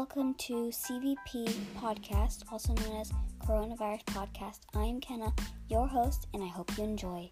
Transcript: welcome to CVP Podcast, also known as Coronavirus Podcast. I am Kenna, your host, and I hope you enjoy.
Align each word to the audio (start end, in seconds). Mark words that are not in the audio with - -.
welcome 0.00 0.32
to 0.32 0.54
CVP 0.72 1.46
Podcast, 1.76 2.50
also 2.50 2.72
known 2.72 3.02
as 3.02 3.12
Coronavirus 3.46 4.02
Podcast. 4.04 4.60
I 4.74 4.84
am 4.84 4.98
Kenna, 4.98 5.30
your 5.68 5.86
host, 5.86 6.26
and 6.32 6.42
I 6.42 6.46
hope 6.46 6.70
you 6.78 6.84
enjoy. 6.84 7.30